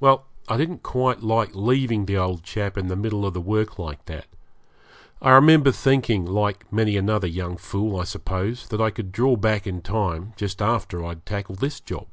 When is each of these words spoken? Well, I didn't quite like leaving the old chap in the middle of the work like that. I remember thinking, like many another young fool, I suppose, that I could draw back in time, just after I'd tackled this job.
Well, 0.00 0.26
I 0.48 0.58
didn't 0.58 0.82
quite 0.82 1.22
like 1.22 1.52
leaving 1.54 2.04
the 2.04 2.18
old 2.18 2.42
chap 2.42 2.76
in 2.76 2.88
the 2.88 2.94
middle 2.94 3.24
of 3.24 3.32
the 3.32 3.40
work 3.40 3.78
like 3.78 4.04
that. 4.04 4.26
I 5.22 5.30
remember 5.30 5.72
thinking, 5.72 6.26
like 6.26 6.70
many 6.70 6.94
another 6.98 7.26
young 7.26 7.56
fool, 7.56 7.98
I 7.98 8.04
suppose, 8.04 8.68
that 8.68 8.82
I 8.82 8.90
could 8.90 9.12
draw 9.12 9.36
back 9.36 9.66
in 9.66 9.80
time, 9.80 10.34
just 10.36 10.60
after 10.60 11.02
I'd 11.02 11.24
tackled 11.24 11.60
this 11.60 11.80
job. 11.80 12.08